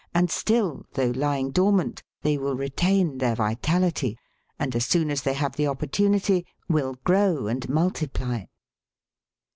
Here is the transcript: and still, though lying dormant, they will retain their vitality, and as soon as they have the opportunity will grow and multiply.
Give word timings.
and 0.15 0.31
still, 0.31 0.83
though 0.93 1.11
lying 1.11 1.51
dormant, 1.51 2.01
they 2.23 2.35
will 2.35 2.55
retain 2.55 3.19
their 3.19 3.35
vitality, 3.35 4.17
and 4.57 4.75
as 4.75 4.83
soon 4.83 5.11
as 5.11 5.21
they 5.21 5.33
have 5.35 5.57
the 5.57 5.67
opportunity 5.67 6.43
will 6.67 6.95
grow 7.03 7.45
and 7.45 7.69
multiply. 7.69 8.45